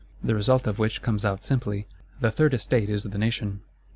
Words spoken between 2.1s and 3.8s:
"The Third Estate is the Nation."